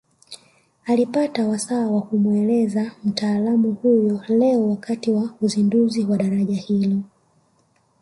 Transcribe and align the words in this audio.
Alipata 0.85 1.47
wasaa 1.47 1.87
wa 1.87 2.01
kumueleza 2.01 2.91
mtaalamu 3.03 3.71
huyo 3.71 4.21
leo 4.27 4.69
wakati 4.69 5.11
wa 5.11 5.29
uzinduzi 5.41 6.05
wa 6.05 6.17
daraja 6.17 6.57
hilo 6.57 7.01